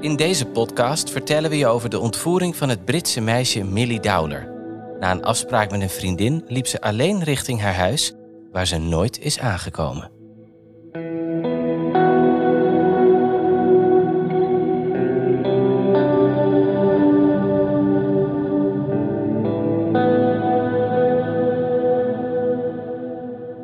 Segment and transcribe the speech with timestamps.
[0.00, 4.52] In deze podcast vertellen we je over de ontvoering van het Britse meisje Millie Dowler.
[4.98, 8.14] Na een afspraak met een vriendin liep ze alleen richting haar huis,
[8.52, 10.10] waar ze nooit is aangekomen.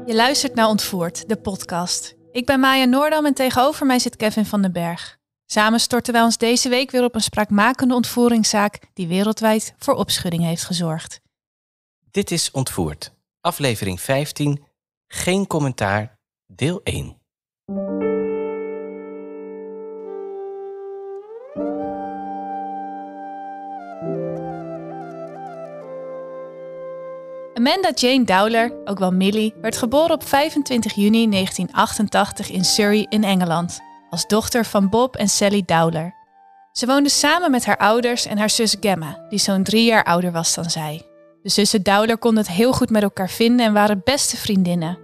[0.07, 2.15] Je luistert naar Ontvoerd, de podcast.
[2.33, 5.19] Ik ben Maya Noordam en tegenover mij zit Kevin van den Berg.
[5.47, 10.43] Samen storten wij ons deze week weer op een spraakmakende ontvoeringszaak die wereldwijd voor opschudding
[10.43, 11.21] heeft gezorgd.
[12.11, 14.65] Dit is Ontvoerd, aflevering 15,
[15.09, 17.17] Geen commentaar, deel 1.
[27.55, 33.25] Amanda Jane Dowler, ook wel Millie, werd geboren op 25 juni 1988 in Surrey in
[33.25, 36.15] Engeland, als dochter van Bob en Sally Dowler.
[36.73, 40.33] Ze woonde samen met haar ouders en haar zus Gemma, die zo'n drie jaar ouder
[40.33, 41.07] was dan zij.
[41.43, 44.99] De zussen Dowler konden het heel goed met elkaar vinden en waren beste vriendinnen.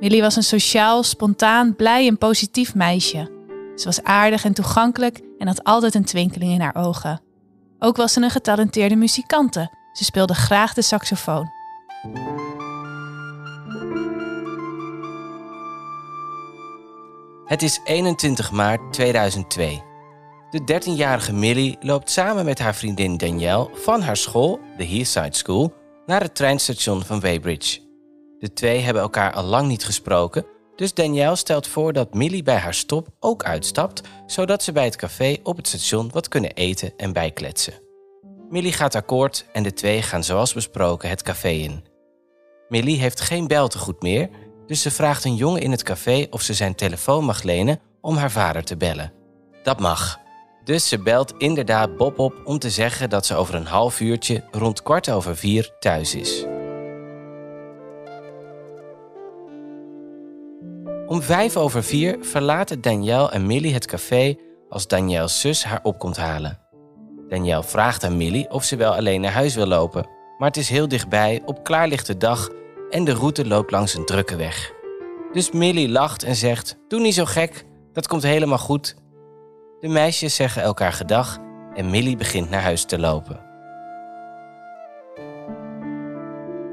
[0.00, 3.30] Millie was een sociaal, spontaan, blij en positief meisje.
[3.76, 7.20] Ze was aardig en toegankelijk en had altijd een twinkeling in haar ogen.
[7.78, 9.70] Ook was ze een getalenteerde muzikante.
[9.92, 11.50] Ze speelde graag de saxofoon.
[17.52, 19.82] Het is 21 maart 2002.
[20.50, 25.74] De 13-jarige Millie loopt samen met haar vriendin Danielle van haar school, de Hearside School,
[26.06, 27.80] naar het treinstation van Weybridge.
[28.38, 32.56] De twee hebben elkaar al lang niet gesproken, dus Danielle stelt voor dat Millie bij
[32.56, 36.92] haar stop ook uitstapt, zodat ze bij het café op het station wat kunnen eten
[36.96, 37.74] en bijkletsen.
[38.48, 41.84] Millie gaat akkoord en de twee gaan zoals besproken het café in.
[42.68, 44.28] Millie heeft geen beltegoed meer,
[44.66, 48.16] dus ze vraagt een jongen in het café of ze zijn telefoon mag lenen om
[48.16, 49.12] haar vader te bellen.
[49.62, 50.20] Dat mag.
[50.64, 54.44] Dus ze belt inderdaad Bob op om te zeggen dat ze over een half uurtje
[54.50, 56.44] rond kwart over vier thuis is.
[61.06, 64.36] Om vijf over vier verlaten Danielle en Millie het café
[64.68, 66.58] als Danielle's zus haar opkomt halen.
[67.28, 70.06] Danielle vraagt aan Millie of ze wel alleen naar huis wil lopen,
[70.38, 72.48] maar het is heel dichtbij op klaarlichte dag
[72.92, 74.72] en de route loopt langs een drukke weg.
[75.32, 78.94] Dus Millie lacht en zegt: Doe niet zo gek, dat komt helemaal goed.
[79.80, 81.38] De meisjes zeggen elkaar gedag
[81.74, 83.50] en Millie begint naar huis te lopen.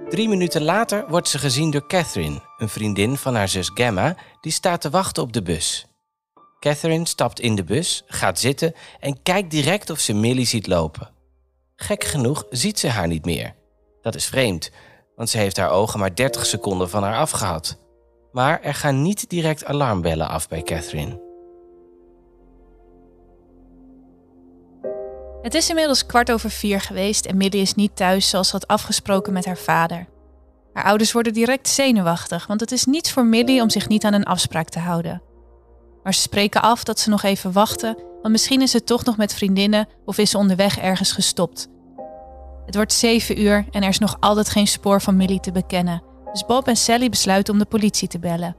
[0.09, 4.51] Drie minuten later wordt ze gezien door Catherine, een vriendin van haar zus Gemma, die
[4.51, 5.85] staat te wachten op de bus.
[6.59, 11.09] Catherine stapt in de bus, gaat zitten en kijkt direct of ze Millie ziet lopen.
[11.75, 13.55] Gek genoeg ziet ze haar niet meer.
[14.01, 14.71] Dat is vreemd,
[15.19, 17.77] want ze heeft haar ogen maar 30 seconden van haar afgehad.
[18.31, 21.21] Maar er gaan niet direct alarmbellen af bij Catherine.
[25.41, 28.67] Het is inmiddels kwart over vier geweest en Millie is niet thuis zoals ze had
[28.67, 30.07] afgesproken met haar vader.
[30.73, 34.13] Haar ouders worden direct zenuwachtig, want het is niets voor Millie om zich niet aan
[34.13, 35.21] een afspraak te houden.
[36.03, 39.17] Maar ze spreken af dat ze nog even wachten, want misschien is ze toch nog
[39.17, 41.69] met vriendinnen of is ze onderweg ergens gestopt.
[42.69, 46.03] Het wordt zeven uur en er is nog altijd geen spoor van Millie te bekennen,
[46.31, 48.55] dus Bob en Sally besluiten om de politie te bellen.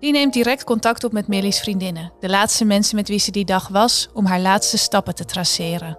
[0.00, 3.44] Die neemt direct contact op met Millie's vriendinnen, de laatste mensen met wie ze die
[3.44, 5.98] dag was, om haar laatste stappen te traceren.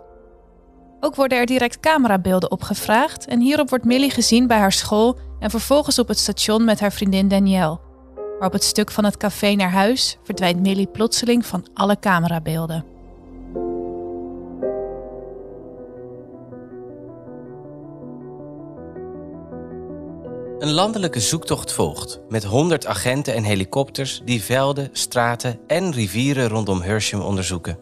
[0.99, 5.49] Ook worden er direct camerabeelden opgevraagd en hierop wordt Millie gezien bij haar school en
[5.49, 7.79] vervolgens op het station met haar vriendin Danielle.
[8.39, 12.94] Maar op het stuk van het café naar huis verdwijnt Millie plotseling van alle camerabeelden.
[20.65, 26.81] Een landelijke zoektocht volgt met 100 agenten en helikopters die velden, straten en rivieren rondom
[26.81, 27.77] Hersham onderzoeken.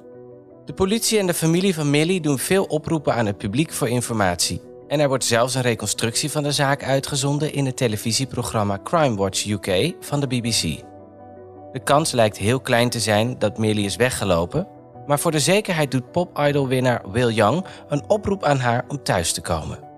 [0.66, 4.62] De politie en de familie van Millie doen veel oproepen aan het publiek voor informatie.
[4.88, 9.46] En er wordt zelfs een reconstructie van de zaak uitgezonden in het televisieprogramma Crime Watch
[9.46, 10.62] UK van de BBC.
[11.72, 14.68] De kans lijkt heel klein te zijn dat Millie is weggelopen,
[15.08, 19.42] maar voor de zekerheid doet pop-idol-winnaar Will Young een oproep aan haar om thuis te
[19.42, 19.93] komen.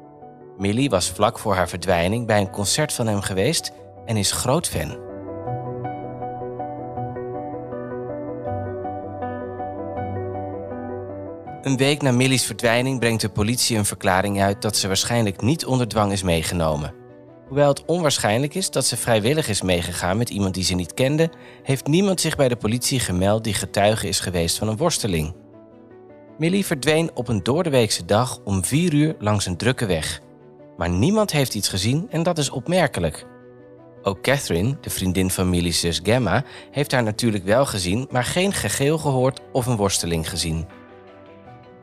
[0.57, 3.71] Millie was vlak voor haar verdwijning bij een concert van hem geweest
[4.05, 4.97] en is groot fan.
[11.61, 15.65] Een week na Millie's verdwijning brengt de politie een verklaring uit dat ze waarschijnlijk niet
[15.65, 16.93] onder dwang is meegenomen.
[17.47, 21.29] Hoewel het onwaarschijnlijk is dat ze vrijwillig is meegegaan met iemand die ze niet kende,
[21.63, 25.35] heeft niemand zich bij de politie gemeld die getuige is geweest van een worsteling.
[26.37, 30.23] Millie verdween op een doordeweekse dag om vier uur langs een drukke weg.
[30.77, 33.25] Maar niemand heeft iets gezien en dat is opmerkelijk.
[34.03, 38.53] Ook Catherine, de vriendin van Millie's zus Gemma, heeft haar natuurlijk wel gezien, maar geen
[38.53, 40.67] gegeel gehoord of een worsteling gezien.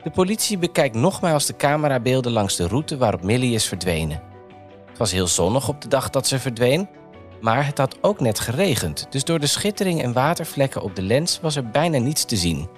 [0.03, 4.21] De politie bekijkt nogmaals de camerabeelden langs de route waarop Millie is verdwenen.
[4.85, 6.89] Het was heel zonnig op de dag dat ze verdween,
[7.41, 11.39] maar het had ook net geregend, dus door de schittering en watervlekken op de lens
[11.41, 12.69] was er bijna niets te zien.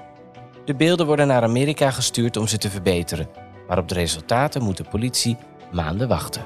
[0.65, 3.29] De beelden worden naar Amerika gestuurd om ze te verbeteren,
[3.67, 5.37] maar op de resultaten moet de politie
[5.71, 6.41] maanden wachten.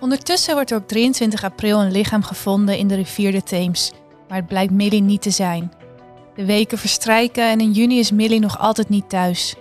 [0.00, 3.92] Ondertussen wordt er op 23 april een lichaam gevonden in de rivier de Theems,
[4.28, 5.72] maar het blijkt Millie niet te zijn.
[6.34, 9.54] De weken verstrijken en in juni is Millie nog altijd niet thuis.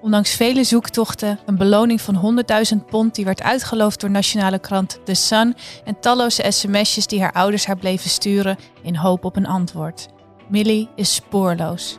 [0.00, 2.44] Ondanks vele zoektochten, een beloning van
[2.74, 5.54] 100.000 pond die werd uitgeloofd door nationale krant The Sun
[5.84, 10.08] en talloze sms'jes die haar ouders haar bleven sturen in hoop op een antwoord.
[10.48, 11.98] Millie is spoorloos.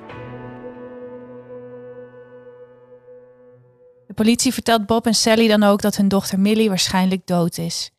[4.18, 7.92] Politie vertelt Bob en Sally dan ook dat hun dochter Millie waarschijnlijk dood is.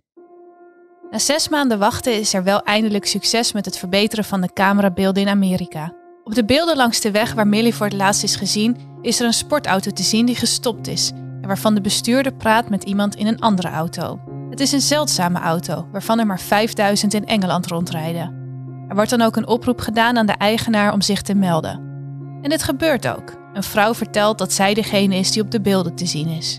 [1.11, 5.23] Na zes maanden wachten is er wel eindelijk succes met het verbeteren van de camerabeelden
[5.23, 5.93] in Amerika.
[6.25, 9.27] Op de beelden langs de weg waar Millie voor het laatst is gezien, is er
[9.27, 13.27] een sportauto te zien die gestopt is en waarvan de bestuurder praat met iemand in
[13.27, 14.21] een andere auto.
[14.51, 18.37] Het is een zeldzame auto, waarvan er maar 5000 in Engeland rondrijden.
[18.89, 21.87] Er wordt dan ook een oproep gedaan aan de eigenaar om zich te melden.
[22.43, 23.37] En dit gebeurt ook.
[23.59, 26.59] Een vrouw vertelt dat zij degene is die op de beelden te zien is.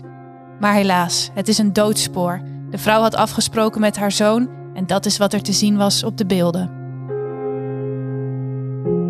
[0.58, 2.42] Maar helaas, het is een doodspoor.
[2.70, 6.04] De vrouw had afgesproken met haar zoon en dat is wat er te zien was
[6.04, 6.70] op de beelden.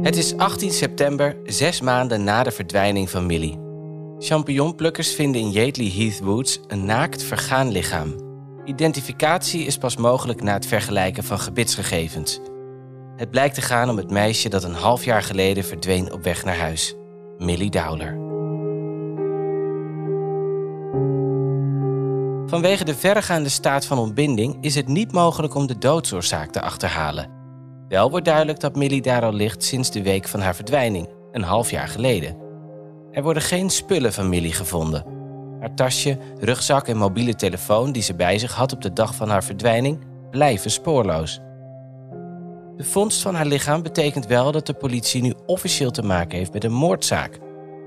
[0.03, 3.59] Het is 18 september, zes maanden na de verdwijning van Millie.
[4.19, 8.15] Champignonplukkers vinden in Yateley Heath Woods een naakt vergaan lichaam.
[8.65, 12.41] Identificatie is pas mogelijk na het vergelijken van gebitsgegevens.
[13.17, 16.45] Het blijkt te gaan om het meisje dat een half jaar geleden verdween op weg
[16.45, 16.95] naar huis.
[17.41, 18.19] Millie Dowler.
[22.47, 27.31] Vanwege de verregaande staat van ontbinding is het niet mogelijk om de doodsoorzaak te achterhalen.
[27.89, 31.43] Wel wordt duidelijk dat Millie daar al ligt sinds de week van haar verdwijning, een
[31.43, 32.37] half jaar geleden.
[33.13, 35.05] Er worden geen spullen van Millie gevonden.
[35.61, 39.29] Haar tasje, rugzak en mobiele telefoon die ze bij zich had op de dag van
[39.29, 39.99] haar verdwijning
[40.31, 41.41] blijven spoorloos.
[42.81, 46.53] De vondst van haar lichaam betekent wel dat de politie nu officieel te maken heeft
[46.53, 47.38] met een moordzaak.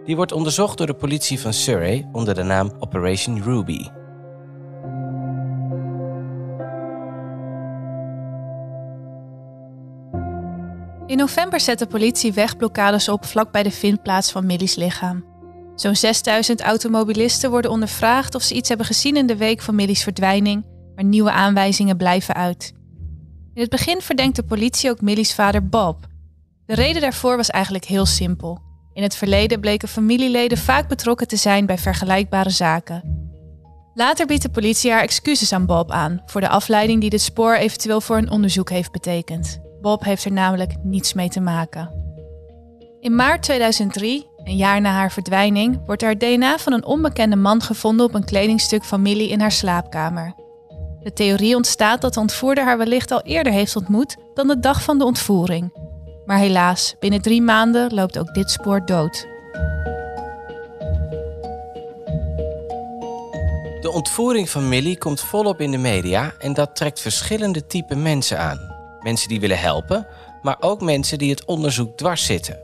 [0.06, 3.88] Die wordt onderzocht door de politie van Surrey onder de naam Operation Ruby.
[11.06, 15.26] In november zet de politie wegblokkades op vlak bij de vindplaats van Millie's lichaam.
[15.76, 20.04] Zo'n 6000 automobilisten worden ondervraagd of ze iets hebben gezien in de week van Millie's
[20.04, 20.66] verdwijning,
[20.96, 22.83] maar nieuwe aanwijzingen blijven uit.
[23.54, 26.08] In het begin verdenkt de politie ook Millie's vader Bob.
[26.66, 28.62] De reden daarvoor was eigenlijk heel simpel.
[28.94, 33.22] In het verleden bleken familieleden vaak betrokken te zijn bij vergelijkbare zaken.
[33.94, 37.56] Later biedt de politie haar excuses aan Bob aan voor de afleiding die dit spoor
[37.56, 39.60] eventueel voor een onderzoek heeft betekend.
[39.82, 41.92] Bob heeft er namelijk niets mee te maken.
[43.00, 47.62] In maart 2003, een jaar na haar verdwijning, wordt er DNA van een onbekende man
[47.62, 50.43] gevonden op een kledingstuk van Millie in haar slaapkamer.
[51.04, 54.84] De theorie ontstaat dat de ontvoerder haar wellicht al eerder heeft ontmoet dan de dag
[54.84, 55.74] van de ontvoering.
[56.26, 59.28] Maar helaas, binnen drie maanden loopt ook dit spoor dood.
[63.82, 68.40] De ontvoering van Millie komt volop in de media en dat trekt verschillende type mensen
[68.40, 68.72] aan.
[69.00, 70.08] Mensen die willen helpen,
[70.42, 72.60] maar ook mensen die het onderzoek dwars zitten.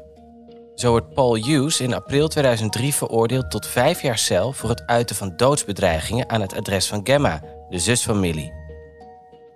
[0.75, 5.15] Zo wordt Paul Hughes in april 2003 veroordeeld tot vijf jaar cel voor het uiten
[5.15, 8.53] van doodsbedreigingen aan het adres van Gemma, de zus van Millie.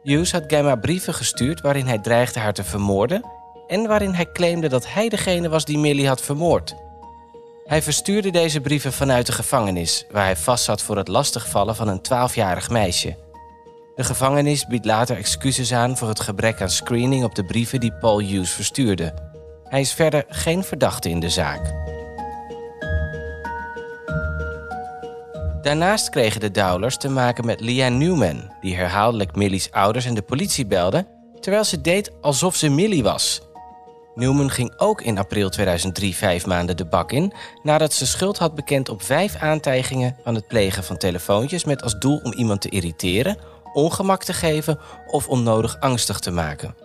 [0.03, 3.25] Hughes had Gemma brieven gestuurd waarin hij dreigde haar te vermoorden
[3.67, 6.75] en waarin hij claimde dat hij degene was die Millie had vermoord.
[7.63, 12.01] Hij verstuurde deze brieven vanuit de gevangenis, waar hij vastzat voor het lastigvallen van een
[12.01, 13.17] 12-jarig meisje.
[13.96, 17.93] De gevangenis biedt later excuses aan voor het gebrek aan screening op de brieven die
[17.93, 19.13] Paul Hughes verstuurde.
[19.63, 21.92] Hij is verder geen verdachte in de zaak.
[25.63, 30.22] Daarnaast kregen de Dowlers te maken met Leanne Newman, die herhaaldelijk Millie's ouders en de
[30.22, 31.08] politie belde,
[31.39, 33.41] terwijl ze deed alsof ze Millie was.
[34.15, 38.55] Newman ging ook in april 2003 vijf maanden de bak in, nadat ze schuld had
[38.55, 42.70] bekend op vijf aantijgingen van het plegen van telefoontjes met als doel om iemand te
[42.70, 43.38] irriteren
[43.74, 46.75] ongemak te geven of onnodig angstig te maken.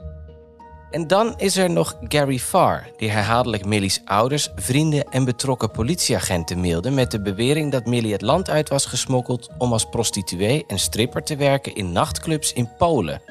[0.90, 6.60] En dan is er nog Gary Farr, die herhaaldelijk Millie's ouders, vrienden en betrokken politieagenten
[6.60, 10.78] mailde met de bewering dat Millie het land uit was gesmokkeld om als prostituee en
[10.78, 13.22] stripper te werken in nachtclubs in Polen.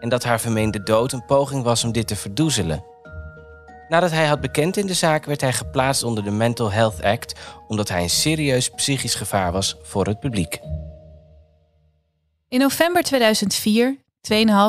[0.00, 2.84] En dat haar vermeende dood een poging was om dit te verdoezelen.
[3.88, 7.40] Nadat hij had bekend in de zaak werd hij geplaatst onder de Mental Health Act
[7.68, 10.60] omdat hij een serieus psychisch gevaar was voor het publiek.
[12.48, 13.96] In november 2004,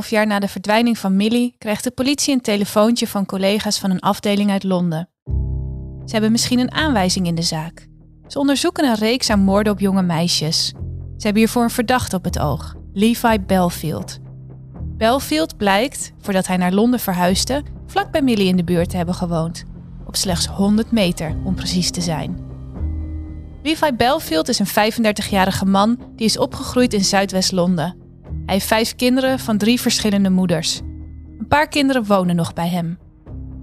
[0.04, 3.92] 2,5 jaar na de verdwijning van Millie, krijgt de politie een telefoontje van collega's van
[3.92, 5.10] een afdeling uit Londen.
[6.06, 7.88] Ze hebben misschien een aanwijzing in de zaak.
[8.28, 10.68] Ze onderzoeken een reeks aan moorden op jonge meisjes.
[10.68, 14.20] Ze hebben hiervoor een verdachte op het oog, Levi Belfield.
[14.98, 19.16] Belfield blijkt, voordat hij naar Londen verhuisde, vlak bij Millie in de buurt te hebben
[19.16, 19.64] gewoond.
[20.06, 22.46] Op slechts 100 meter, om precies te zijn.
[23.64, 28.07] Levi Belfield is een 35-jarige man die is opgegroeid in Zuidwest-Londen.
[28.48, 30.80] Hij heeft vijf kinderen van drie verschillende moeders.
[31.40, 32.98] Een paar kinderen wonen nog bij hem.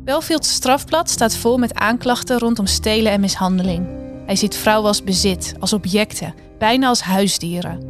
[0.05, 3.87] Belfields strafblad staat vol met aanklachten rondom stelen en mishandeling.
[4.27, 7.81] Hij ziet vrouwen als bezit, als objecten, bijna als huisdieren.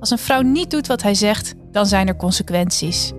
[0.00, 3.12] Als een vrouw niet doet wat hij zegt, dan zijn er consequenties.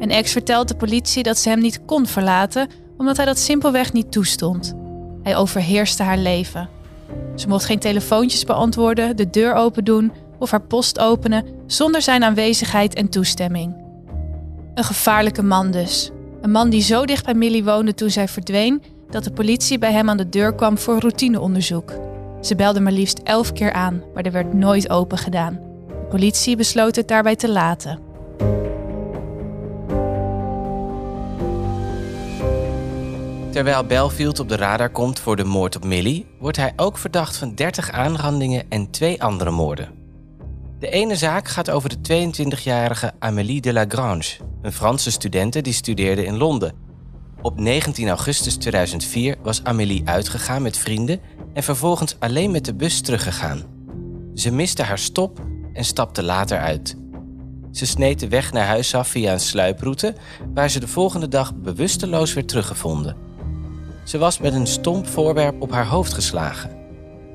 [0.00, 3.92] Een ex vertelt de politie dat ze hem niet kon verlaten omdat hij dat simpelweg
[3.92, 4.74] niet toestond.
[5.22, 6.68] Hij overheerste haar leven.
[7.36, 12.24] Ze mocht geen telefoontjes beantwoorden, de deur open doen of haar post openen zonder zijn
[12.24, 13.74] aanwezigheid en toestemming.
[14.74, 16.10] Een gevaarlijke man dus.
[16.40, 19.92] Een man die zo dicht bij Millie woonde toen zij verdween dat de politie bij
[19.92, 21.92] hem aan de deur kwam voor routineonderzoek.
[22.40, 25.60] Ze belde maar liefst elf keer aan, maar er werd nooit open gedaan.
[25.88, 27.98] De politie besloot het daarbij te laten.
[33.50, 37.36] Terwijl Belfield op de radar komt voor de moord op Millie, wordt hij ook verdacht
[37.36, 39.99] van 30 aanrandingen en twee andere moorden.
[40.80, 46.24] De ene zaak gaat over de 22-jarige Amélie de Lagrange, een Franse studente die studeerde
[46.24, 46.74] in Londen.
[47.42, 51.20] Op 19 augustus 2004 was Amélie uitgegaan met vrienden
[51.52, 53.62] en vervolgens alleen met de bus teruggegaan.
[54.34, 55.40] Ze miste haar stop
[55.72, 56.96] en stapte later uit.
[57.72, 60.14] Ze sneed de weg naar huis af via een sluiproute,
[60.54, 63.16] waar ze de volgende dag bewusteloos werd teruggevonden.
[64.04, 66.70] Ze was met een stomp voorwerp op haar hoofd geslagen.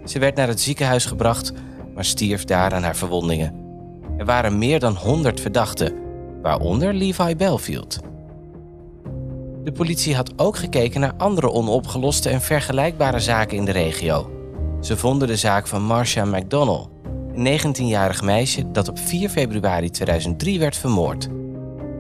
[0.06, 1.54] Ze werd naar het ziekenhuis gebracht,
[1.96, 3.54] maar stierf daar aan haar verwondingen.
[4.18, 5.94] Er waren meer dan 100 verdachten,
[6.42, 8.00] waaronder Levi Belfield.
[9.64, 14.30] De politie had ook gekeken naar andere onopgeloste en vergelijkbare zaken in de regio.
[14.82, 16.86] Ze vonden de zaak van Marcia McDonnell,
[17.34, 21.28] een 19-jarig meisje dat op 4 februari 2003 werd vermoord.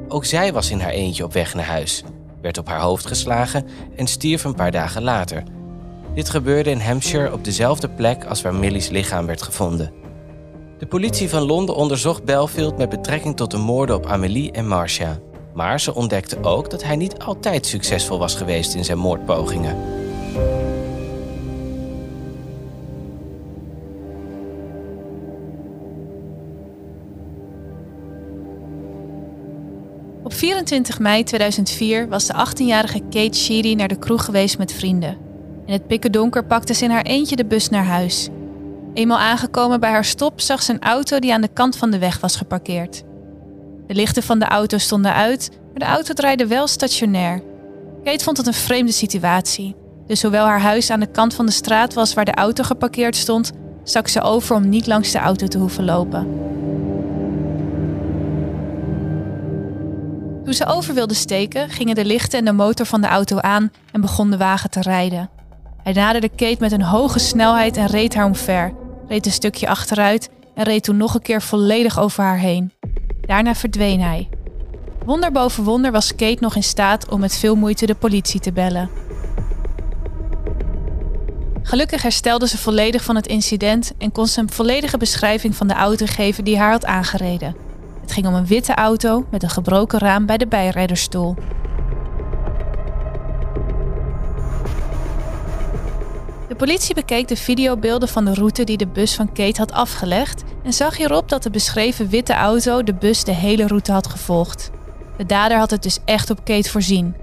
[0.07, 2.03] Ook zij was in haar eentje op weg naar huis
[2.45, 5.43] werd op haar hoofd geslagen en stierf een paar dagen later.
[6.15, 9.93] Dit gebeurde in Hampshire op dezelfde plek als waar Millie's lichaam werd gevonden.
[10.77, 15.19] De politie van Londen onderzocht Belfield met betrekking tot de moorden op Amélie en Marcia.
[15.53, 19.77] Maar ze ontdekte ook dat hij niet altijd succesvol was geweest in zijn moordpogingen.
[30.23, 35.24] Op 24 mei 2004 was de 18-jarige Kate Sheedy naar de kroeg geweest met vrienden.
[35.65, 38.29] In het pikken donker pakte ze in haar eentje de bus naar huis.
[38.93, 41.99] Eenmaal aangekomen bij haar stop zag ze een auto die aan de kant van de
[41.99, 43.03] weg was geparkeerd.
[43.87, 47.41] De lichten van de auto stonden uit, maar de auto draaide wel stationair.
[48.03, 49.75] Kate vond het een vreemde situatie.
[50.07, 53.15] Dus hoewel haar huis aan de kant van de straat was waar de auto geparkeerd
[53.15, 53.51] stond,
[53.83, 56.27] stak ze over om niet langs de auto te hoeven lopen.
[60.43, 63.71] Toen ze over wilde steken, gingen de lichten en de motor van de auto aan
[63.91, 65.34] en begon de wagen te rijden.
[65.85, 68.73] Hij naderde Kate met een hoge snelheid en reed haar omver,
[69.07, 72.73] reed een stukje achteruit en reed toen nog een keer volledig over haar heen.
[73.21, 74.29] Daarna verdween hij.
[75.05, 78.51] Wonder boven wonder was Kate nog in staat om met veel moeite de politie te
[78.51, 78.89] bellen.
[81.61, 85.73] Gelukkig herstelde ze volledig van het incident en kon ze een volledige beschrijving van de
[85.73, 87.55] auto geven die haar had aangereden.
[88.01, 91.35] Het ging om een witte auto met een gebroken raam bij de bijrijdersstoel.
[96.55, 100.43] De politie bekeek de videobeelden van de route die de bus van Kate had afgelegd
[100.63, 104.71] en zag hierop dat de beschreven witte auto de bus de hele route had gevolgd.
[105.17, 107.15] De dader had het dus echt op Kate voorzien.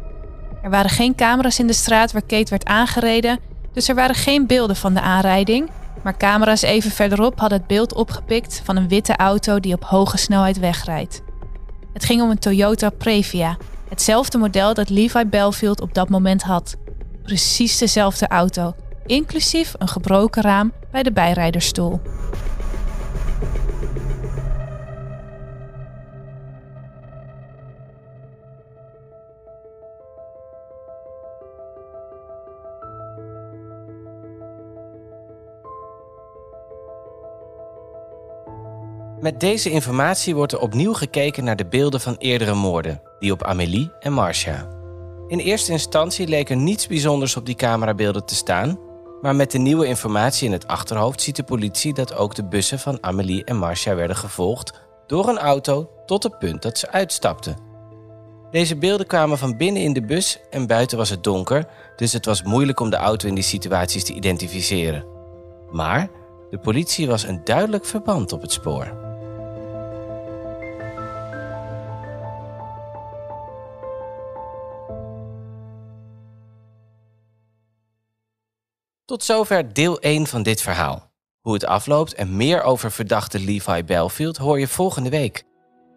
[0.62, 3.38] Er waren geen camera's in de straat waar Kate werd aangereden,
[3.72, 5.70] dus er waren geen beelden van de aanrijding,
[6.02, 10.16] maar camera's even verderop hadden het beeld opgepikt van een witte auto die op hoge
[10.16, 11.22] snelheid wegrijdt.
[11.92, 13.56] Het ging om een Toyota Previa,
[13.88, 16.76] hetzelfde model dat Levi Belfield op dat moment had.
[17.22, 18.74] Precies dezelfde auto,
[19.06, 22.00] inclusief een gebroken raam bij de bijrijdersstoel.
[39.22, 43.42] Met deze informatie wordt er opnieuw gekeken naar de beelden van eerdere moorden, die op
[43.42, 44.68] Amélie en Marcia.
[45.28, 48.78] In eerste instantie leek er niets bijzonders op die camerabeelden te staan,
[49.22, 52.78] maar met de nieuwe informatie in het achterhoofd ziet de politie dat ook de bussen
[52.78, 57.56] van Amélie en Marcia werden gevolgd door een auto tot het punt dat ze uitstapten.
[58.50, 62.24] Deze beelden kwamen van binnen in de bus en buiten was het donker, dus het
[62.24, 65.04] was moeilijk om de auto in die situaties te identificeren.
[65.70, 66.08] Maar
[66.50, 69.11] de politie was een duidelijk verband op het spoor.
[79.12, 81.10] Tot zover deel 1 van dit verhaal.
[81.40, 85.42] Hoe het afloopt en meer over verdachte Levi Belfield hoor je volgende week.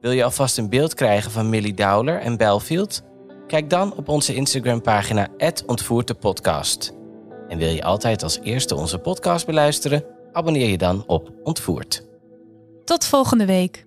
[0.02, 3.02] Wil je alvast een beeld krijgen van Millie Dowler en Belfield?
[3.48, 5.28] Kijk dan op onze Instagram-pagina
[5.66, 6.20] @ontvoerd
[7.48, 10.04] En wil je altijd als eerste onze podcast beluisteren?
[10.32, 12.04] Abonneer je dan op Ontvoerd.
[12.86, 13.86] Tot volgende week.